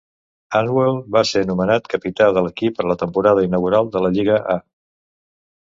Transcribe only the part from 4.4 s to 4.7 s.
A.